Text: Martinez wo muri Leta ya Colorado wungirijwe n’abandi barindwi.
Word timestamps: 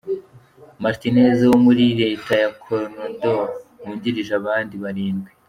Martinez 0.83 1.39
wo 1.51 1.57
muri 1.65 1.85
Leta 2.01 2.33
ya 2.43 2.49
Colorado 2.63 3.33
wungirijwe 3.79 4.33
n’abandi 4.35 4.73
barindwi. 4.83 5.29